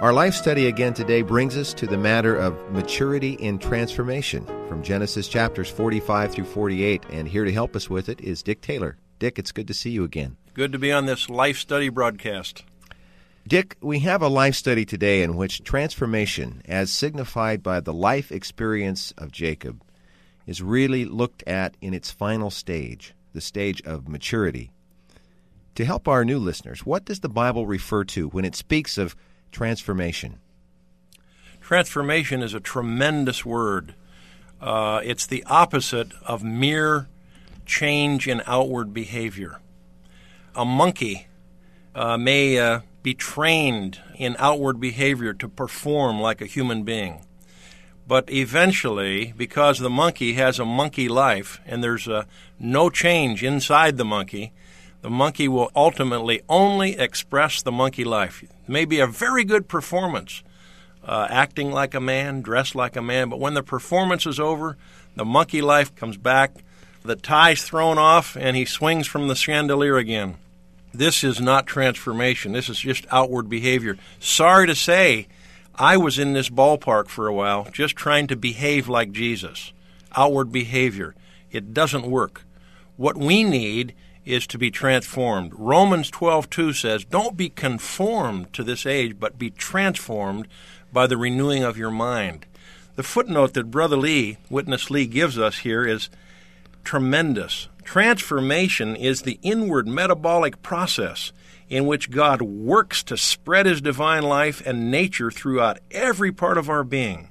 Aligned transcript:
Our 0.00 0.14
life 0.14 0.32
study 0.32 0.66
again 0.66 0.94
today 0.94 1.20
brings 1.20 1.58
us 1.58 1.74
to 1.74 1.86
the 1.86 1.98
matter 1.98 2.34
of 2.34 2.72
maturity 2.72 3.34
in 3.34 3.58
transformation 3.58 4.46
from 4.66 4.82
Genesis 4.82 5.28
chapters 5.28 5.68
45 5.68 6.32
through 6.32 6.46
48. 6.46 7.04
And 7.10 7.28
here 7.28 7.44
to 7.44 7.52
help 7.52 7.76
us 7.76 7.90
with 7.90 8.08
it 8.08 8.18
is 8.22 8.42
Dick 8.42 8.62
Taylor. 8.62 8.96
Dick, 9.18 9.38
it's 9.38 9.52
good 9.52 9.68
to 9.68 9.74
see 9.74 9.90
you 9.90 10.02
again. 10.02 10.38
Good 10.54 10.72
to 10.72 10.78
be 10.78 10.90
on 10.90 11.04
this 11.04 11.28
life 11.28 11.58
study 11.58 11.90
broadcast. 11.90 12.64
Dick, 13.46 13.76
we 13.82 13.98
have 13.98 14.22
a 14.22 14.28
life 14.28 14.54
study 14.54 14.86
today 14.86 15.22
in 15.22 15.36
which 15.36 15.64
transformation, 15.64 16.62
as 16.64 16.90
signified 16.90 17.62
by 17.62 17.80
the 17.80 17.92
life 17.92 18.32
experience 18.32 19.12
of 19.18 19.30
Jacob, 19.30 19.82
is 20.46 20.62
really 20.62 21.04
looked 21.04 21.46
at 21.46 21.76
in 21.82 21.92
its 21.92 22.10
final 22.10 22.50
stage, 22.50 23.12
the 23.34 23.42
stage 23.42 23.82
of 23.82 24.08
maturity. 24.08 24.70
To 25.74 25.84
help 25.84 26.08
our 26.08 26.24
new 26.24 26.38
listeners, 26.38 26.86
what 26.86 27.04
does 27.04 27.20
the 27.20 27.28
Bible 27.28 27.66
refer 27.66 28.04
to 28.04 28.28
when 28.28 28.46
it 28.46 28.56
speaks 28.56 28.96
of 28.96 29.14
transformation? 29.50 30.38
Transformation 31.60 32.42
is 32.42 32.54
a 32.54 32.60
tremendous 32.60 33.44
word. 33.44 33.94
Uh, 34.60 35.00
it's 35.04 35.26
the 35.26 35.44
opposite 35.44 36.12
of 36.26 36.42
mere 36.42 37.08
change 37.64 38.26
in 38.26 38.42
outward 38.46 38.92
behavior. 38.92 39.60
A 40.54 40.64
monkey 40.64 41.28
uh, 41.94 42.16
may 42.16 42.58
uh, 42.58 42.80
be 43.02 43.14
trained 43.14 44.00
in 44.16 44.36
outward 44.38 44.80
behavior 44.80 45.32
to 45.34 45.48
perform 45.48 46.20
like 46.20 46.40
a 46.40 46.46
human 46.46 46.82
being. 46.82 47.24
But 48.06 48.30
eventually, 48.30 49.32
because 49.36 49.78
the 49.78 49.90
monkey 49.90 50.32
has 50.34 50.58
a 50.58 50.64
monkey 50.64 51.08
life 51.08 51.60
and 51.64 51.82
there's 51.82 52.08
uh, 52.08 52.24
no 52.58 52.90
change 52.90 53.44
inside 53.44 53.96
the 53.96 54.04
monkey, 54.04 54.52
the 55.02 55.10
monkey 55.10 55.48
will 55.48 55.70
ultimately 55.74 56.42
only 56.48 56.98
express 56.98 57.62
the 57.62 57.72
monkey 57.72 58.04
life. 58.04 58.44
Maybe 58.68 59.00
a 59.00 59.06
very 59.06 59.44
good 59.44 59.68
performance, 59.68 60.42
uh, 61.04 61.26
acting 61.30 61.72
like 61.72 61.94
a 61.94 62.00
man, 62.00 62.42
dressed 62.42 62.74
like 62.74 62.96
a 62.96 63.02
man, 63.02 63.28
but 63.28 63.40
when 63.40 63.54
the 63.54 63.62
performance 63.62 64.26
is 64.26 64.38
over, 64.38 64.76
the 65.16 65.24
monkey 65.24 65.62
life 65.62 65.94
comes 65.94 66.16
back, 66.16 66.52
the 67.02 67.16
tie's 67.16 67.64
thrown 67.64 67.98
off, 67.98 68.36
and 68.36 68.56
he 68.56 68.64
swings 68.64 69.06
from 69.06 69.28
the 69.28 69.34
chandelier 69.34 69.96
again. 69.96 70.36
This 70.92 71.24
is 71.24 71.40
not 71.40 71.66
transformation. 71.66 72.52
This 72.52 72.68
is 72.68 72.78
just 72.78 73.06
outward 73.10 73.48
behavior. 73.48 73.96
Sorry 74.18 74.66
to 74.66 74.74
say, 74.74 75.28
I 75.74 75.96
was 75.96 76.18
in 76.18 76.32
this 76.32 76.50
ballpark 76.50 77.08
for 77.08 77.26
a 77.26 77.32
while, 77.32 77.68
just 77.72 77.96
trying 77.96 78.26
to 78.26 78.36
behave 78.36 78.88
like 78.88 79.12
Jesus. 79.12 79.72
Outward 80.14 80.52
behavior. 80.52 81.14
It 81.50 81.72
doesn't 81.72 82.10
work. 82.10 82.42
What 82.96 83.16
we 83.16 83.44
need 83.44 83.94
is 84.24 84.46
to 84.48 84.58
be 84.58 84.70
transformed. 84.70 85.52
Romans 85.54 86.10
12:2 86.10 86.72
says, 86.72 87.04
"Don't 87.04 87.36
be 87.36 87.48
conformed 87.48 88.52
to 88.52 88.62
this 88.62 88.86
age, 88.86 89.16
but 89.18 89.38
be 89.38 89.50
transformed 89.50 90.46
by 90.92 91.06
the 91.06 91.16
renewing 91.16 91.62
of 91.62 91.78
your 91.78 91.90
mind." 91.90 92.46
The 92.96 93.02
footnote 93.02 93.54
that 93.54 93.70
Brother 93.70 93.96
Lee, 93.96 94.36
Witness 94.50 94.90
Lee 94.90 95.06
gives 95.06 95.38
us 95.38 95.58
here 95.58 95.84
is 95.86 96.10
tremendous. 96.84 97.68
Transformation 97.84 98.94
is 98.94 99.22
the 99.22 99.38
inward 99.42 99.88
metabolic 99.88 100.62
process 100.62 101.32
in 101.68 101.86
which 101.86 102.10
God 102.10 102.42
works 102.42 103.02
to 103.04 103.16
spread 103.16 103.64
his 103.64 103.80
divine 103.80 104.24
life 104.24 104.60
and 104.66 104.90
nature 104.90 105.30
throughout 105.30 105.78
every 105.90 106.32
part 106.32 106.58
of 106.58 106.68
our 106.68 106.84
being, 106.84 107.28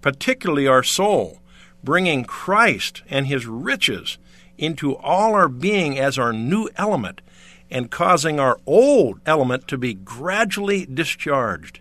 particularly 0.00 0.66
our 0.66 0.82
soul, 0.82 1.40
bringing 1.82 2.24
Christ 2.24 3.02
and 3.08 3.26
his 3.26 3.46
riches 3.46 4.18
into 4.58 4.96
all 4.96 5.34
our 5.34 5.48
being 5.48 5.98
as 5.98 6.18
our 6.18 6.32
new 6.32 6.68
element 6.76 7.20
and 7.70 7.90
causing 7.90 8.38
our 8.38 8.58
old 8.66 9.20
element 9.26 9.66
to 9.68 9.78
be 9.78 9.94
gradually 9.94 10.86
discharged. 10.86 11.80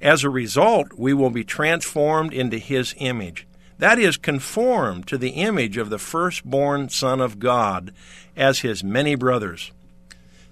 As 0.00 0.24
a 0.24 0.30
result, 0.30 0.92
we 0.96 1.14
will 1.14 1.30
be 1.30 1.44
transformed 1.44 2.32
into 2.32 2.58
His 2.58 2.94
image. 2.98 3.46
That 3.78 3.98
is, 3.98 4.16
conformed 4.16 5.06
to 5.08 5.18
the 5.18 5.30
image 5.30 5.76
of 5.76 5.90
the 5.90 5.98
firstborn 5.98 6.88
Son 6.88 7.20
of 7.20 7.38
God 7.38 7.92
as 8.36 8.60
His 8.60 8.84
many 8.84 9.14
brothers. 9.14 9.72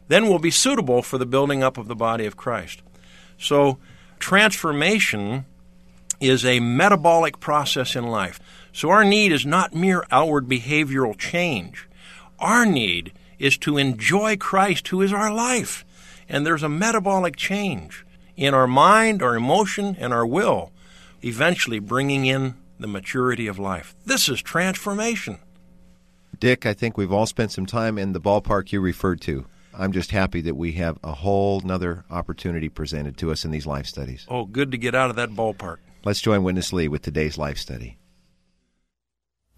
Then 0.08 0.26
we'll 0.26 0.40
be 0.40 0.50
suitable 0.50 1.02
for 1.02 1.18
the 1.18 1.26
building 1.26 1.62
up 1.62 1.78
of 1.78 1.86
the 1.86 1.94
body 1.94 2.26
of 2.26 2.36
Christ. 2.36 2.82
So, 3.38 3.78
transformation 4.18 5.44
is 6.20 6.44
a 6.44 6.60
metabolic 6.60 7.40
process 7.40 7.94
in 7.94 8.06
life. 8.06 8.40
So 8.72 8.90
our 8.90 9.04
need 9.04 9.32
is 9.32 9.44
not 9.44 9.74
mere 9.74 10.04
outward 10.10 10.46
behavioral 10.46 11.16
change. 11.16 11.88
Our 12.38 12.64
need 12.64 13.12
is 13.38 13.56
to 13.58 13.78
enjoy 13.78 14.36
Christ, 14.36 14.88
who 14.88 15.02
is 15.02 15.12
our 15.12 15.32
life. 15.32 15.84
And 16.28 16.46
there's 16.46 16.62
a 16.62 16.68
metabolic 16.68 17.36
change 17.36 18.04
in 18.36 18.54
our 18.54 18.66
mind, 18.66 19.22
our 19.22 19.34
emotion, 19.34 19.96
and 19.98 20.12
our 20.12 20.26
will, 20.26 20.72
eventually 21.22 21.78
bringing 21.78 22.26
in 22.26 22.54
the 22.78 22.86
maturity 22.86 23.46
of 23.46 23.58
life. 23.58 23.94
This 24.06 24.28
is 24.28 24.40
transformation. 24.40 25.38
Dick, 26.38 26.64
I 26.64 26.72
think 26.72 26.96
we've 26.96 27.12
all 27.12 27.26
spent 27.26 27.52
some 27.52 27.66
time 27.66 27.98
in 27.98 28.12
the 28.12 28.20
ballpark 28.20 28.72
you 28.72 28.80
referred 28.80 29.20
to. 29.22 29.44
I'm 29.74 29.92
just 29.92 30.10
happy 30.10 30.40
that 30.42 30.56
we 30.56 30.72
have 30.72 30.98
a 31.04 31.12
whole 31.12 31.60
nother 31.60 32.04
opportunity 32.10 32.68
presented 32.68 33.16
to 33.18 33.30
us 33.30 33.44
in 33.44 33.50
these 33.50 33.66
life 33.66 33.86
studies. 33.86 34.24
Oh, 34.28 34.46
good 34.46 34.72
to 34.72 34.78
get 34.78 34.94
out 34.94 35.10
of 35.10 35.16
that 35.16 35.30
ballpark. 35.30 35.76
Let's 36.04 36.20
join 36.22 36.42
Witness 36.42 36.72
Lee 36.72 36.88
with 36.88 37.02
today's 37.02 37.36
life 37.36 37.58
study. 37.58 37.98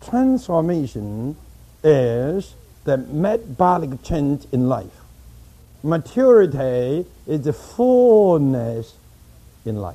Transformation 0.03 1.37
is 1.85 2.55
the 2.85 2.99
metabolic 2.99 4.03
change 4.03 4.47
in 4.51 4.69
life. 4.69 4.91
Maturity 5.85 7.07
is 7.27 7.43
the 7.43 7.53
fullness 7.53 8.95
in 9.65 9.77
life. 9.77 9.95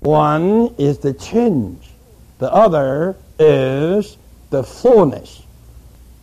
One 0.00 0.74
is 0.78 0.98
the 0.98 1.14
change, 1.14 1.90
the 2.38 2.52
other 2.52 3.16
is 3.38 4.18
the 4.50 4.62
fullness. 4.62 5.42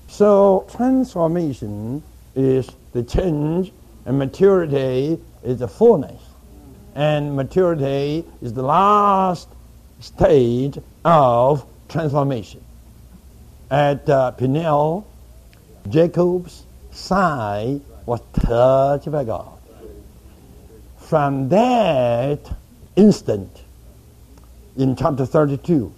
So, 0.08 0.68
transformation 0.76 2.04
is 2.36 2.70
the 2.94 3.02
change, 3.04 3.72
and 4.06 4.20
maturity 4.20 5.20
is 5.44 5.60
the 5.60 5.68
fullness. 5.68 6.22
And 6.94 7.36
maturity 7.36 8.26
is 8.42 8.54
the 8.54 8.64
last 8.64 9.48
stage 10.00 10.78
of 11.04 11.66
transformation 11.90 12.64
at 13.70 14.10
uh, 14.10 14.32
Peniel, 14.32 15.06
Jacob's 15.90 16.64
side 16.92 17.82
was 18.06 18.22
touched 18.34 19.12
by 19.12 19.24
God. 19.24 19.58
From 20.98 21.50
that 21.50 22.40
instant, 22.96 23.50
in 24.78 24.96
chapter 24.96 25.26
32, 25.26 25.92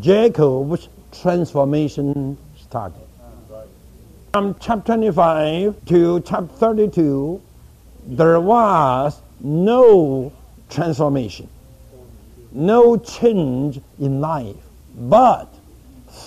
Jacob's 0.00 0.88
transformation 1.12 2.36
started. 2.60 3.00
From 4.32 4.54
chapter 4.60 4.94
25 4.94 5.84
to 5.86 6.20
chapter 6.20 6.54
32, 6.54 7.40
there 8.06 8.40
was 8.40 9.20
no 9.40 10.32
transformation, 10.70 11.48
no 12.52 12.96
change 12.98 13.80
in 13.98 14.20
life, 14.20 14.56
but 14.96 15.52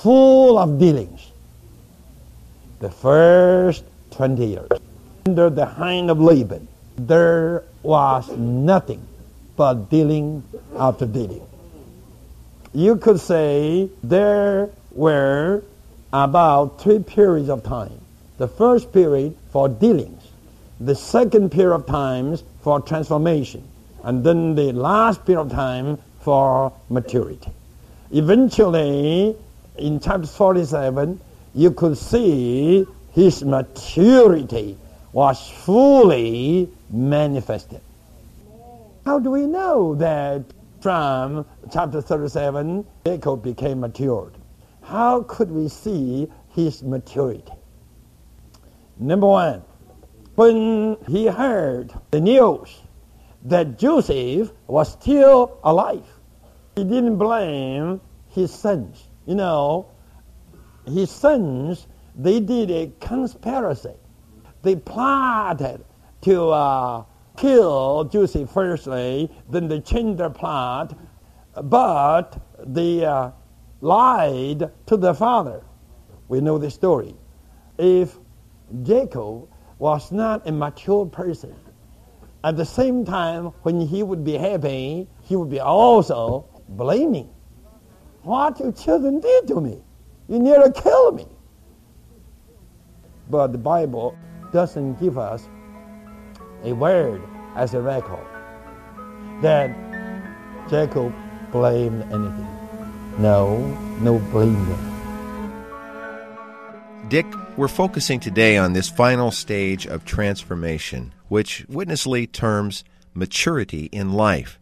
full 0.02 0.58
of 0.58 0.80
dealings. 0.80 1.32
The 2.80 2.90
first 2.90 3.84
20 4.12 4.46
years. 4.46 4.70
Under 5.28 5.52
the 5.52 5.66
hand 5.66 6.10
of 6.10 6.20
Laban, 6.20 6.68
there 6.98 7.64
was 7.84 8.28
nothing 8.36 9.06
but 9.56 9.90
dealing 9.92 10.44
after 10.76 11.06
dealing. 11.06 11.46
You 12.74 12.96
could 12.96 13.20
say 13.20 13.90
there 14.04 14.70
were 14.92 15.64
about 16.12 16.82
three 16.82 17.00
periods 17.00 17.50
of 17.50 17.64
time. 17.64 18.02
The 18.40 18.48
first 18.48 18.92
period 18.92 19.38
for 19.52 19.70
dealings, 19.70 20.24
the 20.80 20.96
second 20.96 21.52
period 21.52 21.76
of 21.76 21.86
times 21.86 22.44
for 22.62 22.82
transformation, 22.82 23.64
and 24.04 24.24
then 24.24 24.56
the 24.56 24.72
last 24.72 25.26
period 25.26 25.42
of 25.42 25.52
time 25.52 26.00
for 26.22 26.74
maturity. 26.90 27.52
Eventually, 28.12 29.36
in 29.78 30.00
chapter 30.00 30.28
47, 30.28 31.20
you 31.54 31.72
could 31.72 31.98
see 31.98 32.86
his 33.12 33.44
maturity 33.44 34.78
was 35.14 35.50
fully 35.50 36.70
manifested. 36.90 37.82
How 39.06 39.20
do 39.20 39.32
we 39.32 39.48
know 39.48 39.96
that 39.96 40.44
from 40.82 41.46
chapter 41.72 42.02
37, 42.02 42.86
Jacob 43.06 43.44
became 43.44 43.82
matured? 43.82 44.34
How 44.82 45.24
could 45.24 45.52
we 45.52 45.68
see 45.68 46.30
his 46.50 46.84
maturity? 46.84 47.52
Number 48.98 49.28
one, 49.28 49.64
when 50.36 50.98
he 51.08 51.28
heard 51.28 51.94
the 52.12 52.22
news 52.22 52.82
that 53.46 53.78
Joseph 53.78 54.52
was 54.68 54.92
still 54.92 55.60
alive, 55.64 56.06
he 56.76 56.84
didn't 56.84 57.18
blame 57.18 58.00
his 58.30 58.54
sons. 58.54 59.08
You 59.26 59.36
know, 59.36 59.88
his 60.86 61.12
sons, 61.12 61.88
they 62.16 62.40
did 62.40 62.72
a 62.72 62.92
conspiracy. 63.00 63.96
They 64.62 64.76
plotted 64.76 65.84
to 66.22 66.50
uh, 66.50 67.04
kill 67.38 68.04
Joseph 68.06 68.50
firstly, 68.52 69.32
then 69.50 69.68
they 69.68 69.80
changed 69.80 70.20
their 70.20 70.30
plot, 70.30 70.98
but 71.64 72.40
they 72.66 73.06
uh, 73.06 73.32
lied 73.82 74.72
to 74.86 74.98
their 74.98 75.14
father. 75.14 75.64
We 76.28 76.42
know 76.42 76.58
the 76.58 76.70
story. 76.70 77.16
If 77.78 78.18
Jacob 78.84 79.48
was 79.80 80.12
not 80.12 80.48
a 80.48 80.52
mature 80.52 81.06
person, 81.06 81.56
at 82.44 82.58
the 82.58 82.66
same 82.66 83.06
time, 83.06 83.48
when 83.64 83.82
he 83.82 84.02
would 84.02 84.24
be 84.24 84.34
happy, 84.34 85.08
he 85.22 85.36
would 85.36 85.50
be 85.50 85.60
also 85.60 86.46
blaming. 86.70 87.30
What 88.24 88.60
your 88.60 88.72
children 88.72 89.20
did 89.20 89.48
to 89.48 89.60
me. 89.60 89.82
You 90.28 90.40
nearly 90.40 90.72
killed 90.72 91.16
me. 91.16 91.26
But 93.30 93.52
the 93.52 93.58
Bible 93.58 94.16
doesn't 94.54 95.00
give 95.00 95.18
us 95.18 95.48
a 96.64 96.74
word 96.74 97.22
as 97.56 97.74
a 97.74 97.82
record 97.82 98.26
that 99.42 99.76
Jacob 100.70 101.14
blamed 101.52 102.04
anything. 102.04 102.48
No, 103.18 103.58
no 104.02 104.20
blame 104.32 104.66
there. 104.68 104.92
Dick, 107.10 107.26
we're 107.58 107.68
focusing 107.68 108.20
today 108.20 108.56
on 108.56 108.74
this 108.74 108.88
final 108.90 109.32
stage 109.32 109.88
of 109.88 110.06
transformation, 110.06 111.14
which 111.28 111.66
Witness 111.68 112.06
Lee 112.06 112.28
terms 112.28 112.84
maturity 113.14 113.86
in 113.92 114.14
life. 114.14 114.60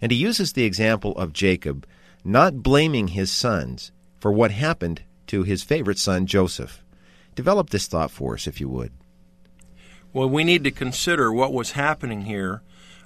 And 0.00 0.12
he 0.12 0.18
uses 0.18 0.52
the 0.52 0.64
example 0.64 1.16
of 1.16 1.32
Jacob 1.32 1.86
not 2.28 2.62
blaming 2.62 3.08
his 3.08 3.32
sons 3.32 3.90
for 4.20 4.30
what 4.30 4.50
happened 4.50 5.02
to 5.26 5.44
his 5.44 5.62
favorite 5.62 5.98
son, 5.98 6.26
Joseph. 6.26 6.84
Develop 7.34 7.70
this 7.70 7.86
thought 7.86 8.10
for 8.10 8.34
us, 8.34 8.46
if 8.46 8.60
you 8.60 8.68
would. 8.68 8.92
Well, 10.12 10.28
we 10.28 10.44
need 10.44 10.62
to 10.64 10.70
consider 10.70 11.32
what 11.32 11.54
was 11.54 11.72
happening 11.72 12.22
here 12.22 12.60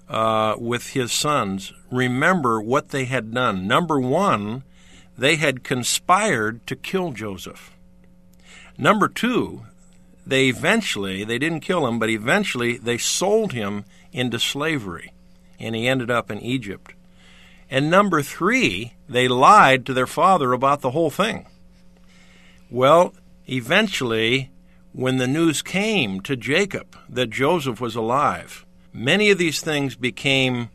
uh, 0.08 0.56
with 0.58 0.90
his 0.90 1.12
sons. 1.12 1.72
Remember 1.90 2.60
what 2.60 2.88
they 2.88 3.04
had 3.04 3.32
done. 3.32 3.68
Number 3.68 4.00
one, 4.00 4.64
they 5.16 5.36
had 5.36 5.62
conspired 5.62 6.66
to 6.66 6.74
kill 6.74 7.12
Joseph. 7.12 7.76
Number 8.76 9.06
two, 9.06 9.62
they 10.26 10.48
eventually, 10.48 11.22
they 11.22 11.38
didn't 11.38 11.60
kill 11.60 11.86
him, 11.86 12.00
but 12.00 12.10
eventually 12.10 12.76
they 12.76 12.98
sold 12.98 13.52
him 13.52 13.84
into 14.10 14.40
slavery, 14.40 15.12
and 15.60 15.76
he 15.76 15.86
ended 15.86 16.10
up 16.10 16.28
in 16.28 16.40
Egypt. 16.40 16.94
And 17.72 17.88
number 17.88 18.20
three, 18.20 18.92
they 19.08 19.28
lied 19.28 19.86
to 19.86 19.94
their 19.94 20.06
father 20.06 20.52
about 20.52 20.82
the 20.82 20.90
whole 20.90 21.08
thing. 21.08 21.46
Well, 22.70 23.14
eventually, 23.48 24.50
when 24.92 25.16
the 25.16 25.26
news 25.26 25.62
came 25.62 26.20
to 26.20 26.36
Jacob 26.36 26.98
that 27.08 27.30
Joseph 27.30 27.80
was 27.80 27.96
alive, 27.96 28.66
many 28.92 29.30
of 29.30 29.38
these 29.38 29.62
things 29.62 29.96
became 29.96 30.68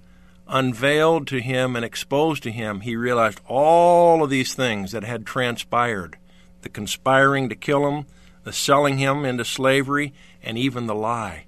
unveiled 0.48 1.28
to 1.28 1.40
him 1.40 1.76
and 1.76 1.86
exposed 1.86 2.42
to 2.42 2.52
him. 2.52 2.80
He 2.80 2.96
realized 2.96 3.42
all 3.46 4.24
of 4.24 4.32
these 4.32 4.56
things 4.56 4.92
that 4.92 5.04
had 5.04 5.24
transpired 5.24 6.18
the 6.64 6.70
conspiring 6.70 7.48
to 7.50 7.56
kill 7.56 7.88
him, 7.88 8.08
the 8.44 8.52
selling 8.52 8.98
him 8.98 9.24
into 9.24 9.46
slavery, 9.46 10.16
and 10.42 10.58
even 10.58 10.88
the 10.88 10.96
lie. 10.96 11.46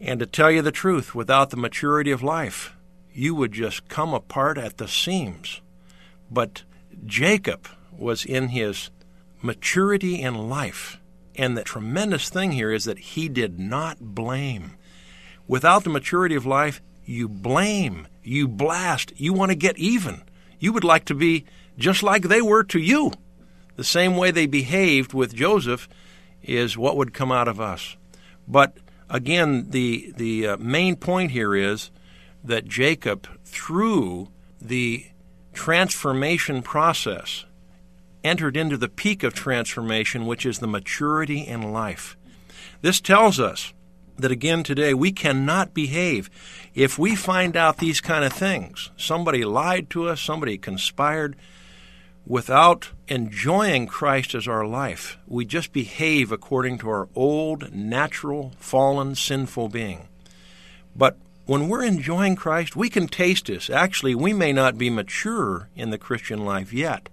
And 0.00 0.18
to 0.18 0.26
tell 0.26 0.50
you 0.50 0.60
the 0.60 0.72
truth, 0.72 1.14
without 1.14 1.50
the 1.50 1.56
maturity 1.56 2.10
of 2.10 2.20
life, 2.20 2.74
you 3.14 3.34
would 3.34 3.52
just 3.52 3.88
come 3.88 4.12
apart 4.12 4.58
at 4.58 4.76
the 4.76 4.88
seams. 4.88 5.62
But 6.30 6.64
Jacob 7.06 7.68
was 7.92 8.24
in 8.24 8.48
his 8.48 8.90
maturity 9.40 10.20
in 10.20 10.48
life. 10.48 10.98
And 11.36 11.56
the 11.56 11.62
tremendous 11.62 12.28
thing 12.28 12.52
here 12.52 12.72
is 12.72 12.84
that 12.84 12.98
he 12.98 13.28
did 13.28 13.58
not 13.58 13.98
blame. 14.00 14.76
Without 15.46 15.84
the 15.84 15.90
maturity 15.90 16.34
of 16.34 16.46
life, 16.46 16.82
you 17.04 17.28
blame, 17.28 18.08
you 18.22 18.48
blast, 18.48 19.12
you 19.16 19.32
want 19.32 19.50
to 19.50 19.56
get 19.56 19.78
even. 19.78 20.22
You 20.58 20.72
would 20.72 20.84
like 20.84 21.04
to 21.06 21.14
be 21.14 21.44
just 21.78 22.02
like 22.02 22.22
they 22.22 22.42
were 22.42 22.64
to 22.64 22.78
you. 22.78 23.12
The 23.76 23.84
same 23.84 24.16
way 24.16 24.30
they 24.30 24.46
behaved 24.46 25.12
with 25.12 25.34
Joseph 25.34 25.88
is 26.42 26.78
what 26.78 26.96
would 26.96 27.12
come 27.12 27.32
out 27.32 27.48
of 27.48 27.60
us. 27.60 27.96
But 28.46 28.76
again, 29.10 29.70
the 29.70 30.12
the 30.16 30.46
uh, 30.48 30.56
main 30.58 30.96
point 30.96 31.32
here 31.32 31.54
is 31.54 31.90
that 32.44 32.66
Jacob, 32.66 33.26
through 33.44 34.28
the 34.60 35.06
transformation 35.54 36.62
process, 36.62 37.46
entered 38.22 38.56
into 38.56 38.76
the 38.76 38.88
peak 38.88 39.22
of 39.22 39.34
transformation, 39.34 40.26
which 40.26 40.46
is 40.46 40.58
the 40.58 40.66
maturity 40.66 41.40
in 41.40 41.72
life. 41.72 42.16
This 42.82 43.00
tells 43.00 43.40
us 43.40 43.72
that 44.16 44.30
again 44.30 44.62
today 44.62 44.94
we 44.94 45.10
cannot 45.10 45.74
behave 45.74 46.30
if 46.74 46.98
we 46.98 47.16
find 47.16 47.56
out 47.56 47.78
these 47.78 48.00
kind 48.00 48.24
of 48.24 48.32
things. 48.32 48.90
Somebody 48.96 49.44
lied 49.44 49.90
to 49.90 50.08
us, 50.08 50.20
somebody 50.20 50.58
conspired 50.58 51.36
without 52.26 52.90
enjoying 53.08 53.86
Christ 53.86 54.34
as 54.34 54.48
our 54.48 54.66
life. 54.66 55.18
We 55.26 55.44
just 55.44 55.72
behave 55.72 56.32
according 56.32 56.78
to 56.78 56.88
our 56.88 57.08
old, 57.14 57.74
natural, 57.74 58.52
fallen, 58.58 59.14
sinful 59.14 59.68
being. 59.68 60.08
But 60.96 61.18
when 61.46 61.68
we're 61.68 61.84
enjoying 61.84 62.36
Christ, 62.36 62.74
we 62.74 62.88
can 62.88 63.06
taste 63.06 63.46
this. 63.46 63.68
Actually, 63.68 64.14
we 64.14 64.32
may 64.32 64.52
not 64.52 64.78
be 64.78 64.88
mature 64.88 65.68
in 65.76 65.90
the 65.90 65.98
Christian 65.98 66.44
life 66.44 66.72
yet. 66.72 67.08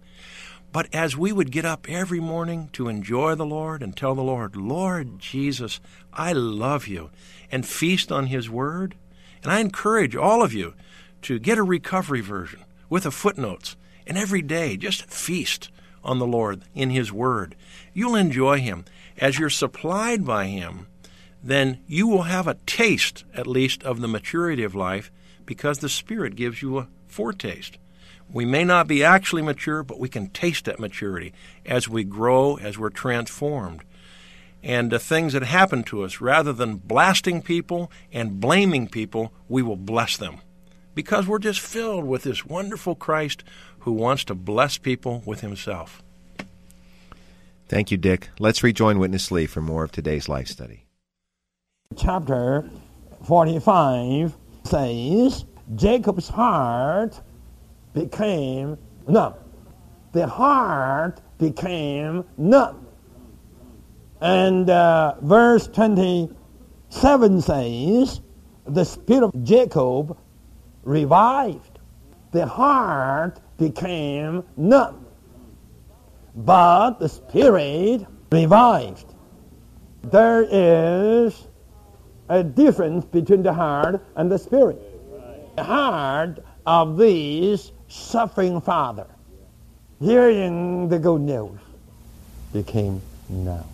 But 0.72 0.88
as 0.94 1.18
we 1.18 1.34
would 1.34 1.52
get 1.52 1.66
up 1.66 1.90
every 1.90 2.22
morning 2.22 2.70
to 2.74 2.88
enjoy 2.88 3.36
the 3.36 3.46
Lord 3.46 3.84
and 3.84 3.96
tell 3.96 4.16
the 4.16 4.22
Lord, 4.22 4.56
Lord 4.56 5.20
Jesus, 5.20 5.82
I 6.14 6.32
love 6.32 6.88
you, 6.88 7.10
and 7.52 7.66
feast 7.66 8.10
on 8.10 8.28
His 8.28 8.50
Word, 8.50 8.96
and 9.44 9.52
I 9.52 9.60
encourage 9.60 10.16
all 10.16 10.42
of 10.42 10.54
you 10.54 10.76
to 11.24 11.40
get 11.40 11.58
a 11.58 11.64
recovery 11.64 12.22
version 12.22 12.62
with 12.90 13.04
the 13.04 13.12
footnotes, 13.12 13.76
and 14.08 14.18
every 14.18 14.42
day 14.42 14.78
just 14.78 15.12
feast 15.12 15.70
on 16.06 16.20
the 16.20 16.28
Lord 16.28 16.64
in 16.74 16.90
His 16.90 17.12
Word. 17.12 17.56
You'll 17.94 18.16
enjoy 18.16 18.60
Him. 18.60 18.86
As 19.18 19.38
you're 19.38 19.50
supplied 19.50 20.26
by 20.26 20.46
Him, 20.46 20.88
then 21.44 21.80
you 21.88 22.08
will 22.08 22.24
have 22.24 22.48
a 22.48 22.58
taste, 22.66 23.24
at 23.34 23.48
least, 23.48 23.84
of 23.84 24.02
the 24.02 24.08
maturity 24.08 24.64
of 24.64 24.76
life 24.76 25.12
because 25.46 25.80
the 25.80 25.90
Spirit 25.90 26.36
gives 26.36 26.62
you 26.62 26.78
a 26.78 26.88
foretaste. 27.08 27.78
We 28.32 28.46
may 28.46 28.64
not 28.64 28.88
be 28.88 29.04
actually 29.04 29.42
mature, 29.42 29.84
but 29.84 30.00
we 30.00 30.08
can 30.08 30.30
taste 30.30 30.66
that 30.66 30.80
maturity 30.80 31.34
as 31.66 31.90
we 31.90 32.04
grow, 32.04 32.56
as 32.56 32.78
we're 32.78 32.90
transformed. 32.90 33.84
And 34.64 34.92
the 34.92 35.00
things 35.00 35.34
that 35.34 35.44
happen 35.44 35.84
to 35.86 36.04
us, 36.04 36.22
rather 36.22 36.54
than 36.54 36.76
blasting 36.76 37.42
people 37.42 37.92
and 38.14 38.40
blaming 38.40 38.88
people, 38.88 39.34
we 39.50 39.62
will 39.62 39.76
bless 39.76 40.18
them. 40.18 40.38
Because 40.94 41.26
we're 41.26 41.40
just 41.40 41.60
filled 41.60 42.06
with 42.06 42.24
this 42.24 42.46
wonderful 42.46 42.96
Christ 42.96 43.44
who 43.80 43.92
wants 43.92 44.24
to 44.26 44.36
bless 44.36 44.78
people 44.78 45.24
with 45.26 45.42
himself. 45.42 46.04
Thank 47.68 47.90
you, 47.90 47.98
Dick. 47.98 48.30
Let's 48.38 48.64
rejoin 48.64 49.00
Witness 49.00 49.32
Lee 49.32 49.48
for 49.48 49.62
more 49.62 49.84
of 49.84 49.92
today's 49.92 50.30
life 50.30 50.48
study. 50.48 50.86
Chapter 51.96 52.70
45 53.26 54.38
says 54.64 55.46
Jacob's 55.76 56.30
heart 56.30 57.22
became 57.94 58.78
numb. 59.08 59.34
The 60.14 60.28
heart 60.28 61.22
became 61.38 62.26
numb. 62.38 62.88
And 64.22 64.70
uh, 64.70 65.16
verse 65.22 65.68
27 65.68 67.42
says, 67.42 68.22
the 68.66 68.84
spirit 68.84 69.24
of 69.24 69.44
Jacob 69.44 70.18
revived. 70.84 71.80
The 72.32 72.46
heart 72.46 73.40
became 73.58 74.44
numb. 74.56 75.06
But 76.36 77.00
the 77.00 77.10
spirit 77.10 78.06
revived. 78.32 79.14
There 80.04 80.46
is 80.50 81.48
a 82.32 82.44
difference 82.44 83.04
between 83.06 83.44
the 83.44 83.54
heart 83.54 84.02
and 84.16 84.32
the 84.32 84.40
spirit. 84.40 84.80
The 85.58 85.64
heart 85.66 86.40
of 86.66 86.96
this 86.98 87.74
suffering 87.90 88.62
father, 88.62 89.08
hearing 90.00 90.88
the 90.88 90.98
good 90.98 91.22
news, 91.22 91.60
became 92.54 93.02
numb. 93.30 93.66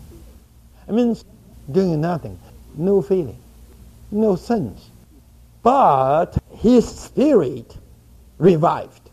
It 0.88 0.92
means 0.92 1.24
doing 1.70 2.00
nothing, 2.00 2.38
no 2.76 3.00
feeling, 3.00 3.38
no 4.10 4.34
sense. 4.36 4.90
but 5.62 6.38
his 6.56 6.88
spirit 6.88 7.76
revived. 8.38 9.10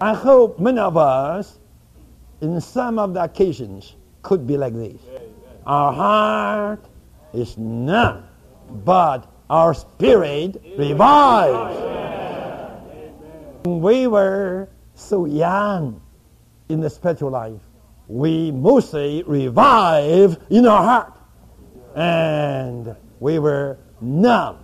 I 0.00 0.14
hope 0.14 0.58
many 0.58 0.78
of 0.80 0.96
us, 0.96 1.58
in 2.40 2.60
some 2.60 2.98
of 2.98 3.14
the 3.14 3.22
occasions, 3.24 3.94
could 4.22 4.46
be 4.46 4.56
like 4.56 4.74
this. 4.74 5.00
Our 5.66 5.92
heart 5.92 6.84
is 7.32 7.56
numb, 7.56 8.24
but 8.70 9.30
our 9.48 9.74
spirit 9.74 10.60
revives. 10.76 11.76
We 13.64 14.06
were 14.06 14.68
so 14.94 15.26
young 15.26 16.00
in 16.68 16.80
the 16.80 16.90
spiritual 16.90 17.30
life. 17.30 17.60
We 18.08 18.50
mostly 18.52 19.22
revive 19.26 20.38
in 20.50 20.66
our 20.66 20.82
heart. 20.82 21.18
And 21.94 22.94
we 23.20 23.38
were 23.38 23.78
numb 24.00 24.58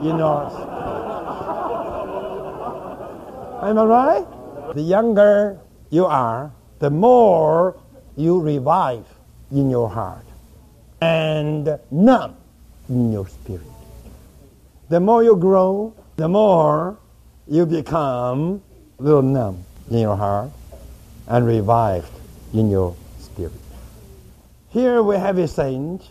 in 0.00 0.20
our 0.20 0.50
Am 3.60 3.76
I 3.76 3.84
right? 3.84 4.74
The 4.74 4.82
younger 4.82 5.58
you 5.90 6.06
are, 6.06 6.52
the 6.78 6.90
more 6.90 7.76
you 8.14 8.40
revive 8.40 9.06
in 9.50 9.68
your 9.68 9.88
heart 9.88 10.27
and 11.38 11.78
numb 11.90 12.36
in 12.88 13.12
your 13.12 13.28
spirit. 13.28 13.62
The 14.88 15.00
more 15.00 15.22
you 15.22 15.36
grow, 15.36 15.94
the 16.16 16.28
more 16.28 16.98
you 17.46 17.66
become 17.66 18.62
a 18.98 19.02
little 19.02 19.22
numb 19.22 19.64
in 19.90 19.98
your 19.98 20.16
heart 20.16 20.50
and 21.28 21.46
revived 21.46 22.10
in 22.52 22.70
your 22.70 22.96
spirit. 23.20 23.52
Here 24.70 25.02
we 25.02 25.16
have 25.16 25.38
a 25.38 25.46
saint 25.46 26.02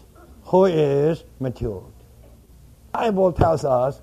who 0.44 0.66
is 0.66 1.24
matured. 1.40 1.84
Bible 2.92 3.32
tells 3.34 3.66
us 3.66 4.00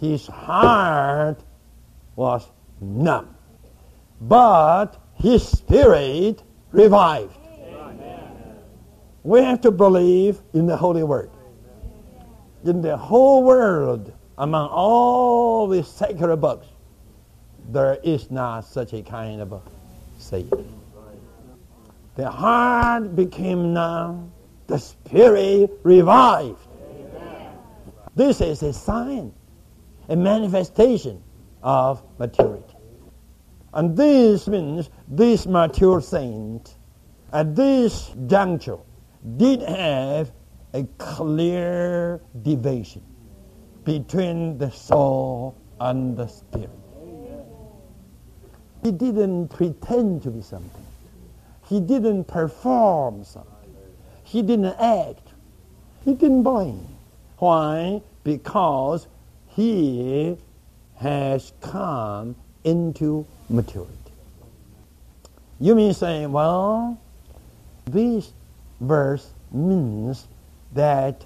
his 0.00 0.26
heart 0.26 1.38
was 2.16 2.46
numb, 2.80 3.34
but 4.20 4.96
his 5.16 5.46
spirit 5.46 6.42
revived. 6.72 7.37
We 9.28 9.42
have 9.42 9.60
to 9.60 9.70
believe 9.70 10.40
in 10.54 10.64
the 10.64 10.74
Holy 10.74 11.02
Word. 11.02 11.28
In 12.64 12.80
the 12.80 12.96
whole 12.96 13.44
world, 13.44 14.10
among 14.38 14.70
all 14.70 15.68
the 15.68 15.84
sacred 15.84 16.38
books, 16.38 16.66
there 17.68 17.98
is 18.02 18.30
not 18.30 18.62
such 18.62 18.94
a 18.94 19.02
kind 19.02 19.42
of 19.42 19.52
a 19.52 19.60
Savior. 20.16 20.64
The 22.14 22.30
heart 22.30 23.14
became 23.14 23.74
numb, 23.74 24.32
the 24.66 24.78
spirit 24.78 25.78
revived. 25.82 26.66
This 28.16 28.40
is 28.40 28.62
a 28.62 28.72
sign, 28.72 29.34
a 30.08 30.16
manifestation 30.16 31.22
of 31.62 32.02
maturity. 32.18 32.64
And 33.74 33.94
this 33.94 34.48
means 34.48 34.88
this 35.06 35.44
mature 35.44 36.00
saint 36.00 36.76
at 37.30 37.54
this 37.54 38.10
juncture 38.26 38.78
did 39.36 39.62
have 39.62 40.30
a 40.74 40.84
clear 40.98 42.20
division 42.42 43.02
between 43.84 44.58
the 44.58 44.70
soul 44.70 45.56
and 45.80 46.16
the 46.16 46.26
spirit. 46.26 46.70
He 48.82 48.92
didn't 48.92 49.48
pretend 49.48 50.22
to 50.22 50.30
be 50.30 50.42
something. 50.42 50.86
He 51.68 51.80
didn't 51.80 52.24
perform 52.24 53.24
something. 53.24 53.52
He 54.24 54.42
didn't 54.42 54.76
act. 54.78 55.28
He 56.04 56.14
didn't 56.14 56.42
blame. 56.42 56.86
Why? 57.38 58.02
Because 58.24 59.06
he 59.48 60.36
has 60.96 61.52
come 61.60 62.36
into 62.64 63.26
maturity. 63.48 63.92
You 65.60 65.74
mean 65.74 65.92
saying, 65.92 66.30
well, 66.30 67.00
this 67.86 68.32
verse 68.80 69.32
means 69.50 70.28
that 70.72 71.24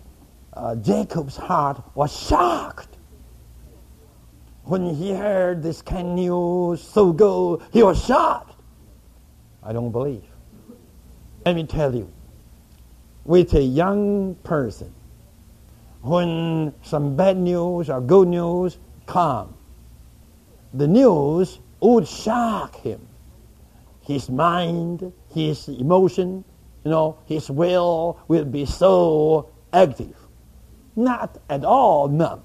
uh, 0.55 0.77
Jacob's 0.77 1.37
heart 1.37 1.83
was 1.95 2.17
shocked 2.17 2.97
when 4.65 4.95
he 4.95 5.13
heard 5.13 5.63
this 5.63 5.83
of 5.83 6.15
news 6.15 6.83
so 6.83 7.13
good. 7.13 7.61
He 7.73 7.83
was 7.83 8.05
shocked. 8.05 8.55
I 9.63 9.73
don't 9.73 9.91
believe. 9.91 10.25
Let 11.45 11.57
me 11.57 11.65
tell 11.65 11.95
you, 11.95 12.13
with 13.25 13.55
a 13.55 13.63
young 13.63 14.37
person, 14.45 14.93
when 16.03 16.75
some 16.83 17.17
bad 17.17 17.37
news 17.37 17.91
or 17.91 18.01
good 18.01 18.29
news 18.29 18.79
come, 19.07 19.55
the 20.75 20.87
news 20.87 21.59
would 21.81 22.07
shock 22.07 22.77
him. 22.77 23.07
His 24.03 24.29
mind, 24.29 25.13
his 25.33 25.69
emotion, 25.69 26.45
you 26.85 26.91
know, 26.91 27.19
his 27.27 27.51
will 27.51 28.19
will 28.29 28.45
be 28.45 28.67
so 28.67 29.51
active. 29.73 30.17
Not 30.97 31.39
at 31.49 31.65
all 31.65 32.09
numb. 32.09 32.43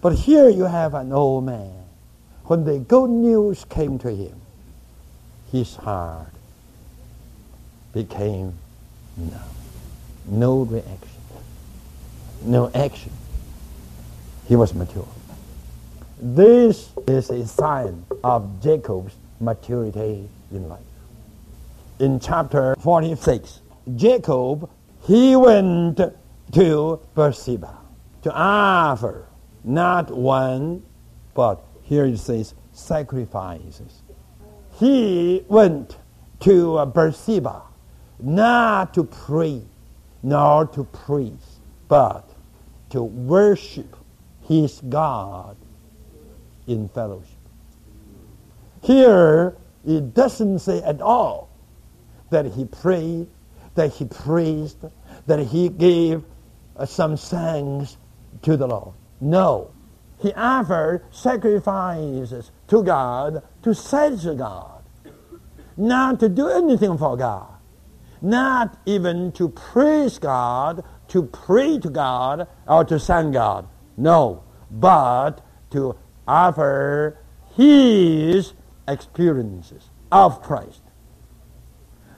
But 0.00 0.14
here 0.14 0.48
you 0.48 0.64
have 0.64 0.94
an 0.94 1.12
old 1.12 1.44
man. 1.44 1.72
When 2.44 2.64
the 2.64 2.78
good 2.78 3.10
news 3.10 3.64
came 3.64 3.98
to 4.00 4.14
him, 4.14 4.40
his 5.50 5.74
heart 5.76 6.28
became 7.92 8.54
numb. 9.16 9.40
No 10.26 10.62
reaction. 10.62 11.08
No 12.42 12.70
action. 12.74 13.12
He 14.46 14.54
was 14.54 14.74
mature. 14.74 15.08
This 16.20 16.90
is 17.08 17.30
a 17.30 17.46
sign 17.46 18.04
of 18.22 18.62
Jacob's 18.62 19.14
maturity 19.40 20.28
in 20.52 20.68
life. 20.68 20.80
In 21.98 22.20
chapter 22.20 22.76
46, 22.80 23.62
Jacob, 23.94 24.68
he 25.06 25.34
went 25.34 25.96
to 25.96 27.00
Beersheba 27.14 27.78
to 28.20 28.32
offer 28.34 29.26
not 29.64 30.10
one, 30.10 30.82
but 31.32 31.64
here 31.82 32.04
it 32.04 32.18
says 32.18 32.54
sacrifices. 32.72 34.02
He 34.78 35.42
went 35.48 35.96
to 36.40 36.84
Beersheba 36.84 37.62
not 38.20 38.92
to 38.92 39.04
pray, 39.04 39.62
nor 40.22 40.66
to 40.66 40.84
praise, 40.84 41.60
but 41.88 42.28
to 42.90 43.02
worship 43.02 43.96
his 44.42 44.82
God 44.86 45.56
in 46.66 46.90
fellowship. 46.90 47.30
Here, 48.82 49.56
it 49.86 50.12
doesn't 50.12 50.58
say 50.58 50.82
at 50.82 51.00
all 51.00 51.45
that 52.30 52.46
he 52.46 52.64
prayed, 52.64 53.28
that 53.74 53.92
he 53.92 54.04
praised, 54.04 54.84
that 55.26 55.38
he 55.38 55.68
gave 55.68 56.24
uh, 56.76 56.86
some 56.86 57.16
thanks 57.16 57.96
to 58.42 58.56
the 58.56 58.66
Lord. 58.66 58.94
No. 59.20 59.70
He 60.18 60.32
offered 60.32 61.04
sacrifices 61.10 62.50
to 62.68 62.82
God 62.82 63.42
to 63.62 63.74
satisfy 63.74 64.34
God, 64.34 64.82
not 65.76 66.20
to 66.20 66.28
do 66.28 66.48
anything 66.48 66.96
for 66.96 67.16
God, 67.16 67.48
not 68.22 68.78
even 68.86 69.30
to 69.32 69.50
praise 69.50 70.18
God, 70.18 70.82
to 71.08 71.22
pray 71.24 71.78
to 71.78 71.90
God, 71.90 72.48
or 72.66 72.84
to 72.84 72.98
thank 72.98 73.34
God. 73.34 73.68
No, 73.96 74.42
but 74.70 75.40
to 75.70 75.96
offer 76.26 77.18
his 77.54 78.54
experiences 78.88 79.90
of 80.10 80.42
Christ. 80.42 80.80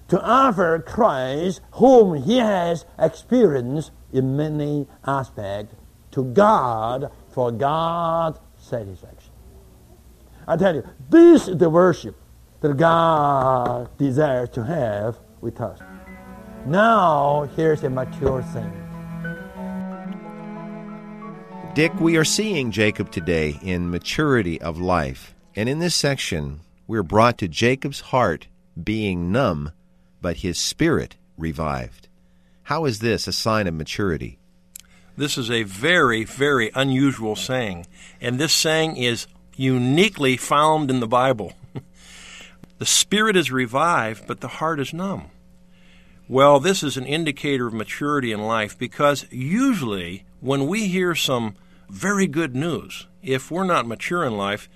To 0.08 0.22
offer 0.22 0.78
Christ, 0.86 1.60
whom 1.72 2.22
he 2.22 2.38
has 2.38 2.86
experienced 2.98 3.90
in 4.12 4.36
many 4.36 4.86
aspects, 5.06 5.74
to 6.12 6.24
God 6.24 7.12
for 7.30 7.52
God's 7.52 8.38
satisfaction. 8.58 9.32
I 10.46 10.56
tell 10.56 10.74
you, 10.74 10.82
this 11.10 11.46
is 11.46 11.58
the 11.58 11.68
worship 11.68 12.16
that 12.60 12.76
God 12.76 13.96
desires 13.98 14.48
to 14.50 14.64
have 14.64 15.18
with 15.40 15.60
us. 15.60 15.78
Now, 16.66 17.48
here's 17.54 17.84
a 17.84 17.90
mature 17.90 18.42
thing. 18.42 18.72
Dick, 21.74 21.92
we 22.00 22.16
are 22.16 22.24
seeing 22.24 22.70
Jacob 22.70 23.10
today 23.12 23.58
in 23.62 23.90
maturity 23.90 24.60
of 24.60 24.80
life. 24.80 25.34
And 25.54 25.68
in 25.68 25.78
this 25.78 25.94
section, 25.94 26.60
we're 26.86 27.02
brought 27.02 27.38
to 27.38 27.48
Jacob's 27.48 28.00
heart 28.00 28.48
being 28.82 29.30
numb, 29.30 29.72
but 30.20 30.38
his 30.38 30.58
spirit 30.58 31.16
revived. 31.36 32.08
How 32.64 32.84
is 32.84 32.98
this 32.98 33.26
a 33.26 33.32
sign 33.32 33.66
of 33.66 33.74
maturity? 33.74 34.38
This 35.16 35.38
is 35.38 35.50
a 35.50 35.64
very, 35.64 36.24
very 36.24 36.70
unusual 36.74 37.34
saying. 37.34 37.86
And 38.20 38.38
this 38.38 38.52
saying 38.52 38.96
is 38.96 39.26
uniquely 39.56 40.36
found 40.36 40.90
in 40.90 41.00
the 41.00 41.08
Bible. 41.08 41.54
the 42.78 42.86
spirit 42.86 43.36
is 43.36 43.50
revived, 43.50 44.26
but 44.26 44.40
the 44.40 44.48
heart 44.48 44.78
is 44.80 44.92
numb. 44.92 45.30
Well, 46.28 46.60
this 46.60 46.82
is 46.82 46.96
an 46.96 47.06
indicator 47.06 47.66
of 47.66 47.74
maturity 47.74 48.32
in 48.32 48.42
life 48.42 48.78
because 48.78 49.26
usually 49.30 50.24
when 50.40 50.66
we 50.66 50.88
hear 50.88 51.14
some 51.14 51.56
very 51.88 52.26
good 52.26 52.54
news, 52.54 53.06
if 53.22 53.50
we're 53.50 53.64
not 53.64 53.86
mature 53.86 54.24
in 54.24 54.36
life, 54.36 54.68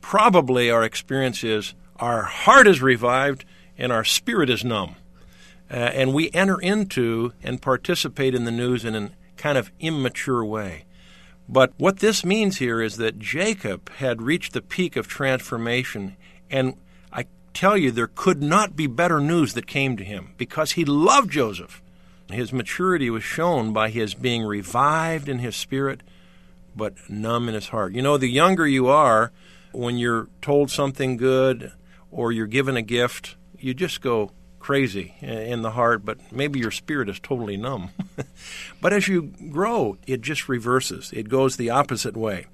probably 0.00 0.70
our 0.70 0.82
experience 0.82 1.44
is 1.44 1.74
our 1.96 2.22
heart 2.22 2.66
is 2.66 2.82
revived 2.82 3.44
and 3.78 3.92
our 3.92 4.04
spirit 4.04 4.50
is 4.50 4.64
numb. 4.64 4.96
Uh, 5.70 5.74
and 5.74 6.12
we 6.12 6.30
enter 6.32 6.60
into 6.60 7.32
and 7.42 7.62
participate 7.62 8.34
in 8.34 8.44
the 8.44 8.50
news 8.50 8.84
in 8.84 8.94
a 8.94 9.10
kind 9.36 9.58
of 9.58 9.72
immature 9.80 10.44
way. 10.44 10.84
But 11.48 11.72
what 11.76 11.98
this 11.98 12.24
means 12.24 12.58
here 12.58 12.80
is 12.80 12.96
that 12.96 13.18
Jacob 13.18 13.90
had 13.96 14.22
reached 14.22 14.52
the 14.52 14.62
peak 14.62 14.96
of 14.96 15.08
transformation, 15.08 16.16
and 16.50 16.74
I 17.12 17.26
tell 17.52 17.76
you, 17.76 17.90
there 17.90 18.10
could 18.14 18.42
not 18.42 18.76
be 18.76 18.86
better 18.86 19.20
news 19.20 19.54
that 19.54 19.66
came 19.66 19.96
to 19.96 20.04
him 20.04 20.34
because 20.38 20.72
he 20.72 20.84
loved 20.84 21.30
Joseph. 21.30 21.82
His 22.30 22.52
maturity 22.52 23.10
was 23.10 23.22
shown 23.22 23.72
by 23.72 23.90
his 23.90 24.14
being 24.14 24.42
revived 24.42 25.28
in 25.28 25.40
his 25.40 25.54
spirit, 25.54 26.02
but 26.74 26.94
numb 27.08 27.48
in 27.48 27.54
his 27.54 27.68
heart. 27.68 27.92
You 27.92 28.02
know, 28.02 28.16
the 28.16 28.30
younger 28.30 28.66
you 28.66 28.88
are, 28.88 29.30
when 29.72 29.98
you're 29.98 30.28
told 30.40 30.70
something 30.70 31.16
good 31.16 31.72
or 32.10 32.32
you're 32.32 32.46
given 32.46 32.76
a 32.76 32.82
gift, 32.82 33.36
you 33.64 33.74
just 33.74 34.00
go 34.00 34.30
crazy 34.58 35.14
in 35.20 35.62
the 35.62 35.72
heart, 35.72 36.04
but 36.04 36.32
maybe 36.32 36.58
your 36.58 36.70
spirit 36.70 37.08
is 37.08 37.20
totally 37.20 37.56
numb. 37.56 37.90
but 38.80 38.92
as 38.92 39.08
you 39.08 39.32
grow, 39.50 39.98
it 40.06 40.20
just 40.20 40.48
reverses, 40.48 41.12
it 41.12 41.28
goes 41.28 41.56
the 41.56 41.70
opposite 41.70 42.16
way. 42.16 42.46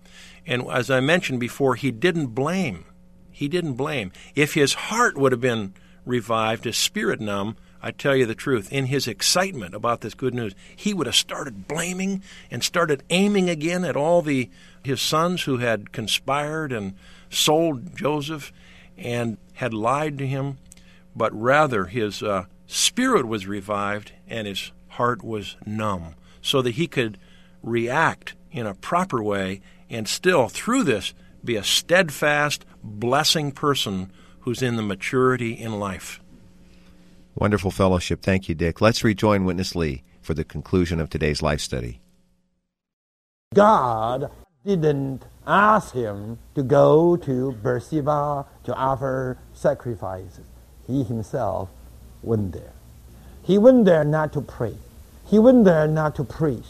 And 0.47 0.69
as 0.71 0.90
I 0.90 1.00
mentioned 1.00 1.40
before, 1.40 1.75
he 1.75 1.90
didn't 1.90 2.29
blame. 2.29 2.85
He 3.31 3.49
didn't 3.49 3.75
blame. 3.75 4.12
If 4.35 4.55
his 4.55 4.75
heart 4.75 5.17
would 5.17 5.33
have 5.33 5.40
been 5.40 5.75
revived, 6.05 6.64
his 6.64 6.76
spirit 6.76 7.21
numb, 7.21 7.57
I 7.83 7.93
tell 7.93 8.14
you 8.14 8.26
the 8.26 8.35
truth, 8.35 8.73
in 8.73 8.87
his 8.87 9.07
excitement 9.09 9.75
about 9.75 10.00
this 10.00 10.14
good 10.14 10.35
news, 10.35 10.55
he 10.75 10.93
would 10.93 11.07
have 11.07 11.17
started 11.17 11.67
blaming 11.67 12.23
and 12.50 12.62
started 12.62 13.02
aiming 13.09 13.49
again 13.49 13.85
at 13.85 13.97
all 13.97 14.21
the 14.21 14.50
his 14.83 15.00
sons 15.00 15.43
who 15.43 15.59
had 15.59 15.93
conspired 15.93 16.73
and 16.73 16.95
sold 17.31 17.97
Joseph 17.97 18.52
and 18.99 19.38
had 19.55 19.73
lied 19.73 20.19
to 20.19 20.26
him, 20.26 20.59
but 21.14 21.33
rather 21.35 21.87
his 21.87 22.23
uh, 22.23 22.45
spirit 22.67 23.26
was 23.26 23.47
revived 23.47 24.12
and 24.29 24.47
his 24.47 24.73
heart 24.88 25.23
was 25.23 25.57
numb, 25.67 26.14
so 26.40 26.62
that 26.62 26.73
he 26.73 26.87
could 26.87 27.19
react 27.62 28.35
in 28.50 28.67
a 28.67 28.75
proper 28.75 29.23
way 29.23 29.61
and 29.88 30.07
still, 30.07 30.49
through 30.49 30.85
this, 30.85 31.14
be 31.45 31.57
a 31.57 31.64
steadfast, 31.64 32.64
blessing 32.83 33.50
person 33.52 34.12
who's 34.40 34.62
in 34.62 34.76
the 34.76 34.83
maturity 34.83 35.52
in 35.52 35.79
life. 35.79 36.21
Wonderful 37.35 37.71
fellowship. 37.71 38.23
Thank 38.23 38.49
you, 38.49 38.55
Dick. 38.55 38.81
Let's 38.81 39.05
rejoin 39.05 39.45
Witness 39.45 39.75
Lee 39.75 40.02
for 40.21 40.35
the 40.35 40.45
conclusion 40.45 41.00
of 41.00 41.11
today's 41.11 41.43
life 41.43 41.61
study. 41.61 42.00
God 43.55 44.31
didn't 44.64 45.25
ask 45.47 45.95
him 45.95 46.38
to 46.55 46.62
go 46.62 47.17
to 47.17 47.52
Beersheba 47.63 48.47
to 48.65 48.75
offer 48.75 49.39
sacrifices. 49.52 50.50
He 50.91 51.05
himself 51.05 51.69
went 52.21 52.53
there. 52.53 52.73
He 53.45 53.59
went 53.59 53.85
there 53.85 54.03
not 54.05 54.33
to 54.33 54.41
pray. 54.41 54.75
He 55.25 55.39
went 55.39 55.65
there 55.65 55.87
not 55.87 56.17
to 56.17 56.25
preach, 56.25 56.67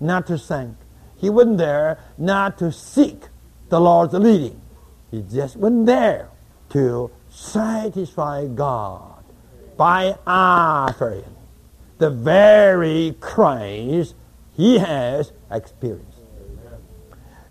not 0.00 0.26
to 0.28 0.38
sing. 0.38 0.76
He 1.18 1.28
went 1.28 1.58
there 1.58 1.98
not 2.16 2.56
to 2.58 2.72
seek 2.72 3.24
the 3.68 3.78
Lord's 3.78 4.14
leading. 4.14 4.60
He 5.10 5.22
just 5.22 5.56
went 5.56 5.84
there 5.84 6.30
to 6.70 7.10
satisfy 7.28 8.46
God 8.46 9.22
by 9.76 10.16
offering 10.26 11.36
the 11.98 12.10
very 12.10 13.16
Christ 13.20 14.14
he 14.56 14.78
has 14.78 15.32
experienced. 15.50 16.18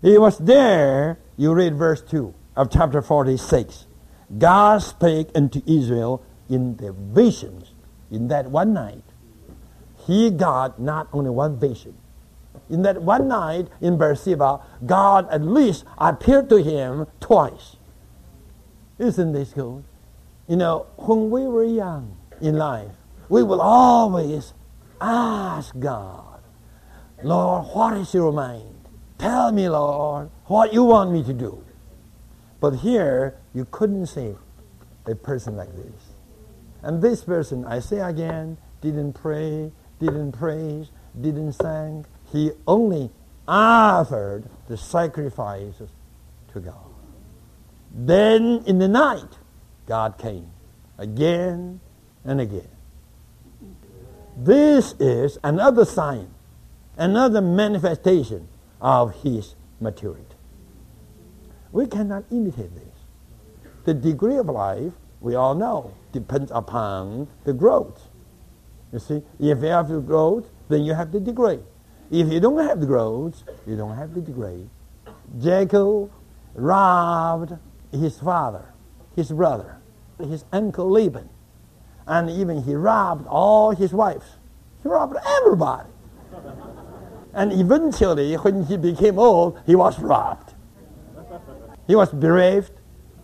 He 0.02 0.18
was 0.18 0.38
there, 0.38 1.18
you 1.36 1.54
read 1.54 1.76
verse 1.76 2.02
2 2.02 2.34
of 2.56 2.70
chapter 2.70 3.02
46. 3.02 3.86
God 4.36 4.82
spake 4.82 5.28
unto 5.34 5.62
Israel 5.66 6.22
in 6.48 6.76
the 6.76 6.92
visions 6.92 7.72
in 8.10 8.28
that 8.28 8.50
one 8.50 8.74
night. 8.74 9.02
He 10.06 10.30
got 10.30 10.80
not 10.80 11.08
only 11.12 11.30
one 11.30 11.58
vision. 11.58 11.96
In 12.70 12.82
that 12.82 13.02
one 13.02 13.28
night 13.28 13.68
in 13.80 13.96
Beersheba, 13.96 14.60
God 14.84 15.28
at 15.30 15.42
least 15.42 15.84
appeared 15.96 16.48
to 16.50 16.62
him 16.62 17.06
twice. 17.20 17.76
Isn't 18.98 19.32
this 19.32 19.52
good? 19.52 19.84
You 20.48 20.56
know, 20.56 20.86
when 20.96 21.30
we 21.30 21.46
were 21.46 21.64
young 21.64 22.16
in 22.40 22.56
life, 22.56 22.90
we 23.28 23.42
will 23.42 23.60
always 23.60 24.52
ask 25.00 25.78
God, 25.78 26.40
Lord, 27.22 27.66
what 27.74 27.96
is 27.96 28.12
your 28.14 28.32
mind? 28.32 28.88
Tell 29.18 29.52
me, 29.52 29.68
Lord, 29.68 30.30
what 30.46 30.72
you 30.72 30.84
want 30.84 31.12
me 31.12 31.22
to 31.24 31.32
do. 31.32 31.64
But 32.60 32.76
here, 32.76 33.36
you 33.54 33.66
couldn't 33.70 34.06
say 34.06 34.34
a 35.06 35.14
person 35.14 35.56
like 35.56 35.74
this. 35.74 36.12
And 36.82 37.02
this 37.02 37.24
person, 37.24 37.64
I 37.64 37.80
say 37.80 37.98
again, 37.98 38.58
didn't 38.80 39.14
pray, 39.14 39.72
didn't 39.98 40.32
praise, 40.32 40.90
didn't 41.20 41.52
sing. 41.54 42.06
He 42.30 42.52
only 42.66 43.10
offered 43.46 44.44
the 44.68 44.76
sacrifices 44.76 45.90
to 46.52 46.60
God. 46.60 46.74
Then 47.92 48.62
in 48.66 48.78
the 48.78 48.88
night, 48.88 49.38
God 49.86 50.18
came 50.18 50.50
again 50.98 51.80
and 52.24 52.40
again. 52.40 52.68
This 54.36 54.94
is 55.00 55.38
another 55.42 55.84
sign, 55.84 56.28
another 56.96 57.40
manifestation 57.40 58.48
of 58.80 59.22
his 59.22 59.54
maturity. 59.80 60.24
We 61.72 61.86
cannot 61.86 62.24
imitate 62.30 62.74
this. 62.74 62.97
The 63.88 63.94
degree 63.94 64.36
of 64.36 64.50
life, 64.50 64.92
we 65.22 65.34
all 65.34 65.54
know, 65.54 65.94
depends 66.12 66.50
upon 66.54 67.26
the 67.44 67.54
growth. 67.54 68.08
You 68.92 68.98
see, 68.98 69.22
if 69.40 69.62
you 69.62 69.68
have 69.68 69.88
the 69.88 70.00
growth, 70.00 70.50
then 70.68 70.84
you 70.84 70.92
have 70.92 71.10
the 71.10 71.20
degree. 71.20 71.60
If 72.10 72.30
you 72.30 72.38
don't 72.38 72.62
have 72.68 72.80
the 72.80 72.86
growth, 72.86 73.42
you 73.66 73.76
don't 73.78 73.96
have 73.96 74.12
the 74.12 74.20
degree. 74.20 74.68
Jacob 75.40 76.10
robbed 76.54 77.54
his 77.90 78.20
father, 78.20 78.74
his 79.16 79.30
brother, 79.30 79.78
his 80.18 80.44
uncle 80.52 80.90
Laban, 80.90 81.30
and 82.06 82.28
even 82.28 82.64
he 82.64 82.74
robbed 82.74 83.26
all 83.26 83.70
his 83.70 83.94
wives. 83.94 84.36
He 84.82 84.90
robbed 84.90 85.16
everybody. 85.26 85.88
And 87.32 87.54
eventually, 87.54 88.34
when 88.34 88.64
he 88.64 88.76
became 88.76 89.18
old, 89.18 89.58
he 89.64 89.74
was 89.74 89.98
robbed. 89.98 90.52
He 91.86 91.96
was 91.96 92.10
bereft 92.10 92.72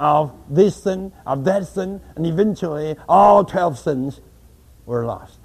of 0.01 0.33
this 0.49 0.83
sin, 0.83 1.13
of 1.27 1.45
that 1.45 1.67
sin, 1.67 2.01
and 2.17 2.27
eventually 2.27 2.97
all 3.09 3.45
12 3.45 3.79
sins 3.79 4.21
were 4.87 5.05
lost. 5.07 5.39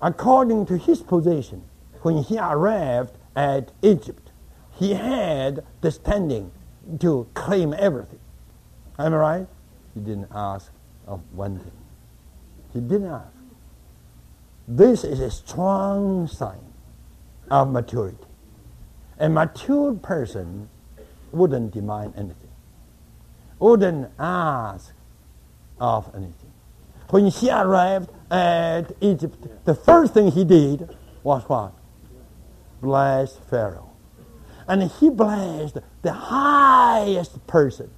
According 0.00 0.66
to 0.66 0.76
his 0.76 1.02
position, 1.02 1.64
when 2.02 2.22
he 2.22 2.38
arrived 2.38 3.16
at 3.34 3.72
Egypt, 3.82 4.30
he 4.78 4.94
had 4.94 5.64
the 5.80 5.90
standing 5.90 6.52
to 7.00 7.26
claim 7.34 7.74
everything. 7.78 8.20
Am 8.98 9.14
I 9.14 9.16
right? 9.16 9.46
He 9.94 10.00
didn't 10.00 10.28
ask 10.34 10.70
of 11.06 11.20
one 11.32 11.58
thing. 11.58 11.72
He 12.72 12.80
didn't 12.80 13.10
ask. 13.10 13.32
This 14.68 15.04
is 15.04 15.20
a 15.20 15.30
strong 15.30 16.26
sign 16.26 16.72
of 17.50 17.70
maturity. 17.70 18.18
A 19.18 19.28
mature 19.28 19.94
person 19.94 20.68
wouldn't 21.32 21.72
demand 21.72 22.14
anything, 22.16 22.45
wouldn't 23.58 24.10
ask 24.18 24.92
of 25.80 26.10
anything. 26.14 26.52
When 27.10 27.26
he 27.26 27.50
arrived 27.50 28.10
at 28.30 28.92
Egypt, 29.00 29.46
the 29.64 29.74
first 29.74 30.14
thing 30.14 30.32
he 30.32 30.44
did 30.44 30.88
was 31.22 31.42
what? 31.48 31.72
Bless 32.80 33.36
Pharaoh. 33.50 33.90
And 34.68 34.82
he 34.82 35.10
blessed 35.10 35.78
the 36.02 36.12
highest 36.12 37.46
person 37.46 37.90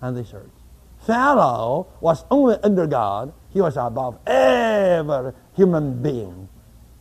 on 0.00 0.14
this 0.14 0.32
earth. 0.32 0.50
Pharaoh 1.00 1.88
was 2.00 2.24
only 2.30 2.56
under 2.62 2.86
God. 2.86 3.32
He 3.50 3.60
was 3.60 3.76
above 3.76 4.18
every 4.26 5.32
human 5.54 6.02
being 6.02 6.48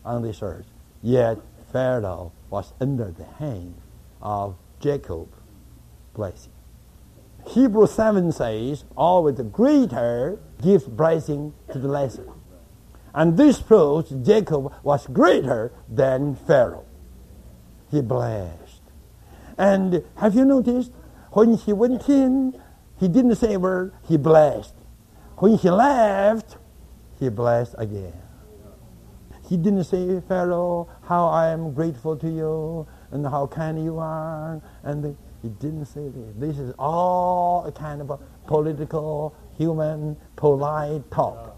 on 0.03 0.23
this 0.23 0.41
earth. 0.41 0.65
Yet 1.01 1.38
Pharaoh 1.71 2.31
was 2.49 2.73
under 2.79 3.12
the 3.12 3.25
hand 3.25 3.75
of 4.21 4.55
Jacob 4.79 5.27
blessing. 6.13 6.54
Hebrew 7.47 7.88
7 7.88 8.31
says, 8.31 8.86
always 8.97 9.36
the 9.36 9.43
greater 9.43 10.39
gives 10.62 10.86
blessing 10.86 11.53
to 11.71 11.79
the 11.79 11.88
lesser. 11.88 12.27
And 13.13 13.38
this 13.38 13.62
proves 13.62 14.10
Jacob 14.10 14.73
was 14.84 15.08
greater 15.08 15.71
than 15.88 16.36
Pharaoh. 16.36 16.86
He 17.89 18.01
blessed. 18.01 18.81
And 19.58 20.03
have 20.17 20.36
you 20.36 20.43
noticed, 20.43 20.91
when 21.31 21.55
he 21.55 21.71
went 21.71 22.10
in, 22.10 22.62
he 22.99 23.08
didn't 23.08 23.36
say 23.36 23.53
a 23.53 23.60
word, 23.60 23.93
he 24.08 24.17
blessed. 24.17 24.73
When 25.38 25.58
he 25.58 25.69
left, 25.69 26.58
he 27.19 27.29
blessed 27.29 27.75
again. 27.77 28.13
He 29.47 29.58
didn't 29.58 29.84
say, 29.84 30.21
Pharaoh, 30.27 30.89
how 31.03 31.27
I 31.27 31.49
am 31.49 31.73
grateful 31.73 32.17
to 32.17 32.27
you 32.27 32.88
and 33.12 33.25
how 33.25 33.47
kind 33.47 33.84
you 33.84 33.99
are. 33.99 34.62
And 34.84 35.15
he 35.45 35.49
didn't 35.49 35.86
say 35.86 36.10
this. 36.10 36.34
This 36.38 36.58
is 36.58 36.73
all 36.79 37.65
a 37.67 37.71
kind 37.71 38.01
of 38.01 38.10
a 38.10 38.17
political, 38.47 39.36
human, 39.55 40.17
polite 40.36 41.12
talk. 41.12 41.55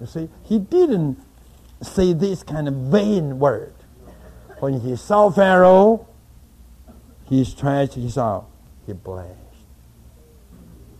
You 0.00 0.06
see, 0.06 0.30
he 0.42 0.58
didn't 0.58 1.18
say 1.82 2.14
this 2.14 2.42
kind 2.42 2.66
of 2.66 2.72
vain 2.72 3.38
word. 3.38 3.74
When 4.60 4.80
he 4.80 4.96
saw 4.96 5.30
Pharaoh, 5.30 6.08
he 7.28 7.44
stretched 7.44 7.92
his 7.92 8.16
arm. 8.16 8.46
He 8.86 8.94
blessed. 8.94 9.36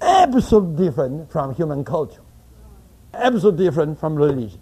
Absolutely 0.03 0.89
different 0.89 1.33
from 1.33 1.55
human 1.55 1.85
culture. 1.85 2.21
Absolutely 3.15 3.65
different 3.65 3.99
from 3.99 4.15
religion. 4.15 4.61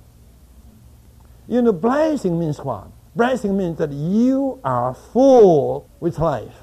You 1.49 1.63
know, 1.63 1.73
blessing 1.73 2.39
means 2.39 2.61
what? 2.61 2.87
Blessing 3.17 3.59
means 3.59 3.79
that 3.79 3.91
you 3.91 4.61
are 4.63 4.95
full 4.95 5.91
with 5.99 6.21
life. 6.21 6.55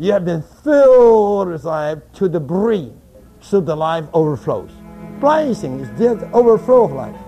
You 0.00 0.12
have 0.12 0.24
been 0.24 0.42
filled 0.42 1.48
with 1.48 1.64
life 1.64 1.98
to 2.14 2.28
the 2.28 2.38
brim, 2.38 3.00
so 3.40 3.60
the 3.60 3.74
life 3.74 4.04
overflows. 4.12 4.70
Blessing 5.18 5.80
is 5.80 5.90
the 5.98 6.30
overflow 6.30 6.84
of 6.84 6.92
life. 6.92 7.16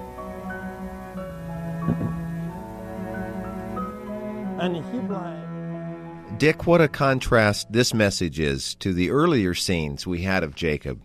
and 4.61 4.77
he 4.77 4.99
blessed. 5.01 6.39
Dick, 6.39 6.69
what 6.69 6.81
a 6.81 6.87
contrast 6.87 7.73
this 7.73 7.93
message 7.93 8.39
is 8.39 8.77
to 8.77 8.95
the 8.95 9.11
earlier 9.11 9.53
scenes 9.53 10.07
we 10.07 10.23
had 10.23 10.45
of 10.45 10.55
Jacob. 10.55 11.03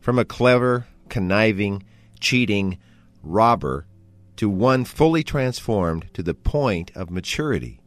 From 0.00 0.18
a 0.18 0.24
clever, 0.24 0.88
conniving, 1.08 1.84
cheating 2.18 2.78
robber 3.22 3.86
to 4.38 4.50
one 4.50 4.84
fully 4.84 5.22
transformed 5.22 6.08
to 6.14 6.24
the 6.24 6.34
point 6.34 6.90
of 6.96 7.10
maturity. 7.10 7.78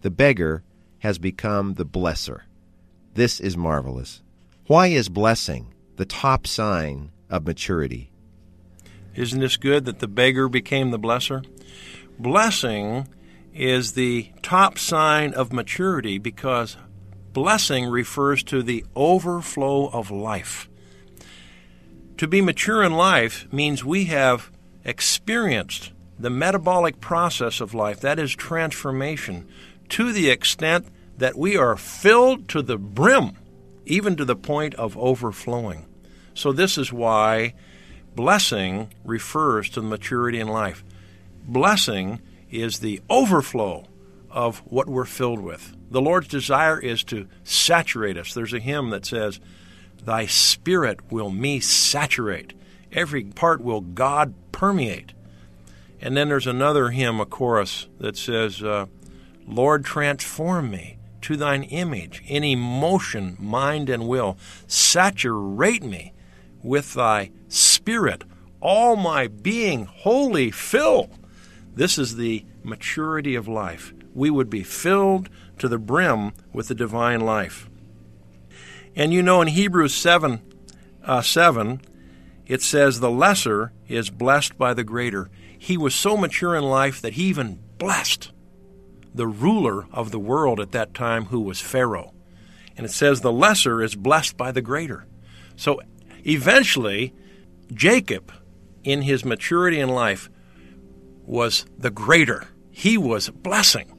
The 0.00 0.10
beggar 0.10 0.64
has 1.00 1.18
become 1.18 1.74
the 1.74 1.86
blesser. 1.86 2.42
This 3.14 3.40
is 3.40 3.56
marvelous. 3.56 4.22
Why 4.66 4.88
is 4.88 5.08
blessing 5.08 5.72
the 5.96 6.04
top 6.04 6.46
sign 6.46 7.10
of 7.30 7.46
maturity? 7.46 8.10
Isn't 9.14 9.40
this 9.40 9.56
good 9.56 9.84
that 9.86 9.98
the 9.98 10.08
beggar 10.08 10.48
became 10.48 10.90
the 10.90 10.98
blesser? 10.98 11.44
Blessing 12.18 13.08
is 13.54 13.92
the 13.92 14.30
top 14.42 14.78
sign 14.78 15.34
of 15.34 15.52
maturity 15.52 16.18
because 16.18 16.76
blessing 17.32 17.86
refers 17.86 18.42
to 18.44 18.62
the 18.62 18.84
overflow 18.94 19.88
of 19.88 20.10
life. 20.10 20.68
To 22.18 22.26
be 22.26 22.40
mature 22.40 22.82
in 22.82 22.92
life 22.92 23.46
means 23.52 23.84
we 23.84 24.04
have 24.06 24.50
experienced 24.84 25.92
the 26.18 26.30
metabolic 26.30 27.00
process 27.00 27.60
of 27.60 27.74
life, 27.74 28.00
that 28.00 28.18
is 28.18 28.34
transformation, 28.34 29.48
to 29.90 30.12
the 30.12 30.30
extent 30.30 30.86
that 31.18 31.36
we 31.36 31.56
are 31.56 31.76
filled 31.76 32.48
to 32.48 32.62
the 32.62 32.78
brim, 32.78 33.32
even 33.86 34.16
to 34.16 34.24
the 34.24 34.36
point 34.36 34.74
of 34.76 34.96
overflowing. 34.96 35.86
So, 36.34 36.52
this 36.52 36.78
is 36.78 36.92
why 36.92 37.54
blessing 38.14 38.92
refers 39.04 39.70
to 39.70 39.80
the 39.80 39.86
maturity 39.86 40.38
in 40.38 40.48
life. 40.48 40.84
Blessing 41.44 42.20
is 42.50 42.78
the 42.78 43.00
overflow 43.10 43.86
of 44.30 44.58
what 44.66 44.88
we're 44.88 45.04
filled 45.04 45.40
with. 45.40 45.74
The 45.90 46.00
Lord's 46.00 46.28
desire 46.28 46.78
is 46.78 47.02
to 47.04 47.26
saturate 47.44 48.16
us. 48.16 48.34
There's 48.34 48.52
a 48.52 48.60
hymn 48.60 48.90
that 48.90 49.06
says, 49.06 49.40
Thy 50.04 50.26
spirit 50.26 51.10
will 51.10 51.30
me 51.30 51.60
saturate. 51.60 52.52
Every 52.92 53.24
part 53.24 53.60
will 53.60 53.80
God 53.80 54.34
permeate. 54.52 55.12
And 56.00 56.16
then 56.16 56.28
there's 56.28 56.46
another 56.46 56.90
hymn, 56.90 57.20
a 57.20 57.26
chorus, 57.26 57.88
that 57.98 58.16
says, 58.16 58.62
uh, 58.62 58.86
Lord, 59.48 59.84
transform 59.84 60.70
me 60.70 60.98
to 61.22 61.36
thine 61.36 61.62
image 61.64 62.22
in 62.26 62.44
emotion, 62.44 63.36
mind, 63.40 63.88
and 63.88 64.06
will. 64.06 64.36
Saturate 64.66 65.82
me 65.82 66.12
with 66.62 66.94
thy 66.94 67.30
spirit, 67.48 68.24
all 68.60 68.94
my 68.94 69.26
being 69.26 69.86
wholly 69.86 70.50
fill. 70.50 71.10
This 71.74 71.98
is 71.98 72.16
the 72.16 72.44
maturity 72.62 73.34
of 73.34 73.48
life. 73.48 73.94
We 74.14 74.30
would 74.30 74.50
be 74.50 74.62
filled 74.62 75.28
to 75.58 75.68
the 75.68 75.78
brim 75.78 76.32
with 76.52 76.68
the 76.68 76.74
divine 76.74 77.20
life. 77.20 77.70
And 78.94 79.12
you 79.12 79.22
know, 79.22 79.40
in 79.40 79.48
Hebrews 79.48 79.94
7, 79.94 80.42
uh, 81.04 81.22
7 81.22 81.80
it 82.46 82.62
says, 82.62 83.00
The 83.00 83.10
lesser 83.10 83.72
is 83.86 84.10
blessed 84.10 84.58
by 84.58 84.74
the 84.74 84.84
greater. 84.84 85.30
He 85.56 85.76
was 85.76 85.94
so 85.94 86.16
mature 86.16 86.56
in 86.56 86.64
life 86.64 87.00
that 87.02 87.14
he 87.14 87.24
even 87.24 87.60
blessed 87.78 88.32
the 89.14 89.26
ruler 89.26 89.86
of 89.92 90.10
the 90.10 90.18
world 90.18 90.60
at 90.60 90.72
that 90.72 90.94
time, 90.94 91.26
who 91.26 91.40
was 91.40 91.60
Pharaoh. 91.60 92.12
And 92.76 92.86
it 92.86 92.92
says, 92.92 93.20
The 93.20 93.32
lesser 93.32 93.82
is 93.82 93.94
blessed 93.94 94.36
by 94.36 94.52
the 94.52 94.62
greater. 94.62 95.06
So 95.56 95.80
eventually, 96.24 97.12
Jacob, 97.72 98.32
in 98.84 99.02
his 99.02 99.24
maturity 99.24 99.80
in 99.80 99.88
life, 99.88 100.30
was 101.24 101.66
the 101.76 101.90
greater. 101.90 102.48
He 102.70 102.96
was 102.96 103.28
blessing. 103.30 103.92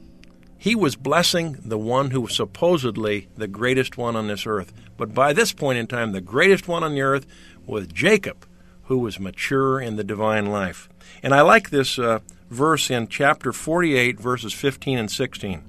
He 0.56 0.74
was 0.74 0.96
blessing 0.96 1.58
the 1.64 1.78
one 1.78 2.10
who 2.10 2.22
was 2.22 2.34
supposedly 2.34 3.28
the 3.36 3.48
greatest 3.48 3.96
one 3.96 4.16
on 4.16 4.26
this 4.26 4.46
earth. 4.46 4.72
But 4.96 5.14
by 5.14 5.32
this 5.32 5.52
point 5.52 5.78
in 5.78 5.86
time, 5.86 6.12
the 6.12 6.20
greatest 6.20 6.68
one 6.68 6.82
on 6.82 6.94
the 6.94 7.00
earth 7.02 7.26
was 7.66 7.86
Jacob, 7.86 8.46
who 8.84 8.98
was 8.98 9.20
mature 9.20 9.80
in 9.80 9.96
the 9.96 10.04
divine 10.04 10.46
life. 10.46 10.88
And 11.22 11.34
I 11.34 11.42
like 11.42 11.70
this 11.70 11.98
uh, 11.98 12.20
verse 12.50 12.90
in 12.90 13.06
chapter 13.08 13.52
48, 13.52 14.20
verses 14.20 14.52
15 14.52 14.98
and 14.98 15.10
16. 15.10 15.64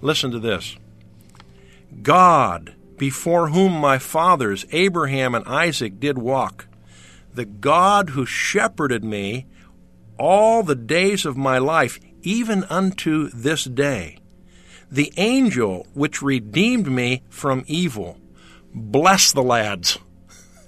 Listen 0.00 0.30
to 0.30 0.38
this 0.38 0.76
God, 2.02 2.74
before 2.96 3.48
whom 3.48 3.72
my 3.72 3.98
fathers, 3.98 4.64
Abraham 4.72 5.34
and 5.34 5.44
Isaac, 5.46 6.00
did 6.00 6.18
walk, 6.18 6.66
the 7.34 7.44
God 7.44 8.10
who 8.10 8.24
shepherded 8.24 9.04
me 9.04 9.46
all 10.18 10.62
the 10.62 10.76
days 10.76 11.26
of 11.26 11.36
my 11.36 11.58
life, 11.58 11.98
even 12.22 12.64
unto 12.64 13.28
this 13.30 13.64
day, 13.64 14.18
the 14.90 15.12
angel 15.16 15.86
which 15.92 16.22
redeemed 16.22 16.90
me 16.90 17.22
from 17.28 17.64
evil. 17.66 18.18
Bless 18.72 19.32
the 19.32 19.42
lads. 19.42 19.98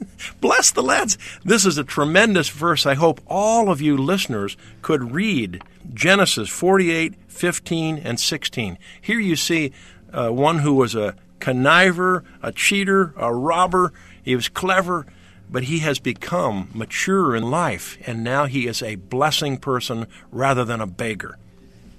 Bless 0.40 0.70
the 0.70 0.82
lads. 0.82 1.18
This 1.44 1.64
is 1.64 1.78
a 1.78 1.85
tremendous 1.85 2.48
verse. 2.48 2.87
I 2.87 2.94
hope 2.94 3.20
all 3.26 3.70
of 3.70 3.80
you 3.80 3.96
listeners 3.96 4.56
could 4.82 5.12
read 5.12 5.62
Genesis 5.92 6.48
48, 6.48 7.14
15, 7.28 7.98
and 7.98 8.18
16. 8.18 8.78
Here 9.00 9.20
you 9.20 9.37
see 9.37 9.72
uh, 10.12 10.30
one 10.30 10.61
who 10.61 10.74
was 10.74 10.94
a 10.94 11.14
conniver, 11.38 12.24
a 12.42 12.52
cheater, 12.52 13.14
a 13.16 13.35
robber. 13.35 13.92
He 14.22 14.35
was 14.35 14.48
clever, 14.48 15.06
but 15.50 15.64
he 15.64 15.80
has 15.80 15.98
become 15.98 16.70
mature 16.74 17.37
in 17.37 17.50
life, 17.50 17.98
and 18.06 18.24
now 18.24 18.46
he 18.46 18.66
is 18.66 18.82
a 18.82 18.96
blessing 18.96 19.59
person 19.59 20.06
rather 20.30 20.64
than 20.64 20.80
a 20.80 20.87
beggar. 20.87 21.38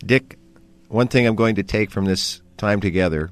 Dick, 0.05 0.37
one 0.89 1.07
thing 1.07 1.25
I'm 1.25 1.35
going 1.35 1.55
to 1.55 1.63
take 1.63 1.91
from 1.91 2.05
this 2.05 2.41
time 2.57 2.81
together 2.81 3.31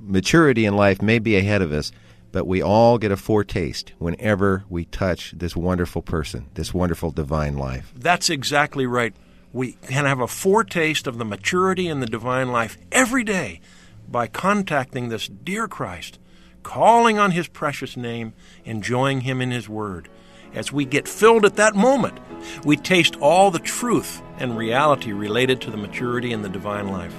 maturity 0.00 0.64
in 0.64 0.74
life 0.74 1.02
may 1.02 1.18
be 1.18 1.36
ahead 1.36 1.62
of 1.62 1.72
us 1.72 1.92
but 2.32 2.46
we 2.46 2.62
all 2.62 2.98
get 2.98 3.12
a 3.12 3.16
foretaste 3.16 3.92
whenever 3.98 4.64
we 4.68 4.84
touch 4.84 5.32
this 5.32 5.56
wonderful 5.56 6.02
person, 6.02 6.48
this 6.54 6.72
wonderful 6.72 7.10
divine 7.10 7.56
life. 7.56 7.92
That's 7.96 8.30
exactly 8.30 8.86
right. 8.86 9.14
We 9.52 9.72
can 9.72 10.04
have 10.04 10.20
a 10.20 10.28
foretaste 10.28 11.06
of 11.06 11.18
the 11.18 11.24
maturity 11.24 11.88
in 11.88 12.00
the 12.00 12.06
divine 12.06 12.52
life 12.52 12.78
every 12.92 13.24
day 13.24 13.60
by 14.08 14.26
contacting 14.26 15.08
this 15.08 15.28
dear 15.28 15.66
Christ, 15.66 16.18
calling 16.62 17.18
on 17.18 17.32
his 17.32 17.48
precious 17.48 17.96
name, 17.96 18.32
enjoying 18.64 19.22
him 19.22 19.40
in 19.40 19.50
his 19.50 19.68
word. 19.68 20.08
As 20.52 20.72
we 20.72 20.84
get 20.84 21.06
filled 21.06 21.44
at 21.44 21.56
that 21.56 21.76
moment, 21.76 22.18
we 22.64 22.76
taste 22.76 23.16
all 23.16 23.50
the 23.50 23.60
truth 23.60 24.20
and 24.38 24.56
reality 24.56 25.12
related 25.12 25.60
to 25.62 25.70
the 25.70 25.76
maturity 25.76 26.32
in 26.32 26.42
the 26.42 26.48
divine 26.48 26.88
life. 26.88 27.14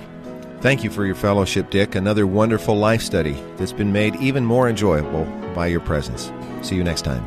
Thank 0.61 0.83
you 0.83 0.91
for 0.91 1.07
your 1.07 1.15
fellowship, 1.15 1.71
Dick. 1.71 1.95
Another 1.95 2.27
wonderful 2.27 2.77
life 2.77 3.01
study 3.01 3.35
that's 3.57 3.73
been 3.73 3.91
made 3.91 4.15
even 4.17 4.45
more 4.45 4.69
enjoyable 4.69 5.25
by 5.55 5.65
your 5.65 5.79
presence. 5.79 6.31
See 6.61 6.75
you 6.75 6.83
next 6.83 7.01
time. 7.01 7.25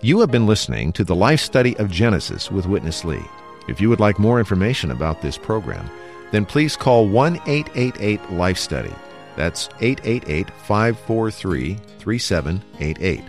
You 0.00 0.20
have 0.20 0.30
been 0.30 0.46
listening 0.46 0.92
to 0.92 1.02
the 1.02 1.16
life 1.16 1.40
study 1.40 1.76
of 1.78 1.90
Genesis 1.90 2.52
with 2.52 2.66
Witness 2.66 3.04
Lee. 3.04 3.24
If 3.66 3.80
you 3.80 3.88
would 3.88 3.98
like 3.98 4.20
more 4.20 4.38
information 4.38 4.92
about 4.92 5.22
this 5.22 5.36
program, 5.36 5.90
then 6.30 6.46
please 6.46 6.76
call 6.76 7.08
1 7.08 7.40
888 7.46 8.32
Life 8.32 8.58
Study. 8.58 8.94
That's 9.34 9.68
888 9.80 10.50
543 10.50 11.74
3788. 11.98 13.24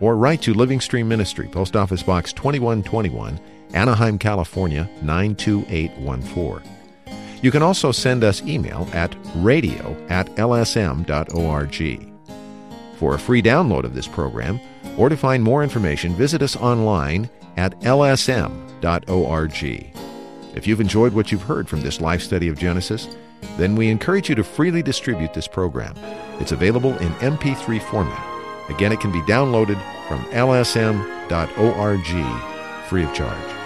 Or 0.00 0.16
write 0.16 0.42
to 0.42 0.52
Living 0.52 0.80
Stream 0.80 1.08
Ministry, 1.08 1.48
Post 1.48 1.74
Office 1.74 2.02
Box 2.02 2.34
2121. 2.34 3.40
Anaheim, 3.74 4.18
California 4.18 4.88
92814. 5.02 6.70
You 7.42 7.50
can 7.50 7.62
also 7.62 7.92
send 7.92 8.24
us 8.24 8.42
email 8.42 8.88
at 8.92 9.14
radio 9.36 9.96
at 10.08 10.26
lsm.org. 10.36 12.10
For 12.96 13.14
a 13.14 13.18
free 13.18 13.42
download 13.42 13.84
of 13.84 13.94
this 13.94 14.08
program, 14.08 14.58
or 14.96 15.08
to 15.08 15.16
find 15.16 15.42
more 15.42 15.62
information, 15.62 16.14
visit 16.14 16.40
us 16.40 16.56
online 16.56 17.28
at 17.56 17.78
lsm.org. 17.80 19.64
If 20.54 20.66
you've 20.66 20.80
enjoyed 20.80 21.12
what 21.12 21.32
you've 21.32 21.42
heard 21.42 21.68
from 21.68 21.82
this 21.82 22.00
life 22.00 22.22
study 22.22 22.48
of 22.48 22.58
Genesis, 22.58 23.08
then 23.58 23.76
we 23.76 23.90
encourage 23.90 24.28
you 24.28 24.34
to 24.36 24.44
freely 24.44 24.82
distribute 24.82 25.34
this 25.34 25.48
program. 25.48 25.94
It's 26.40 26.52
available 26.52 26.96
in 26.98 27.12
MP3 27.14 27.82
format. 27.82 28.70
Again, 28.70 28.92
it 28.92 29.00
can 29.00 29.12
be 29.12 29.20
downloaded 29.22 29.78
from 30.08 30.24
lsm.org 30.30 32.06
free 32.88 33.04
of 33.04 33.12
charge. 33.14 33.63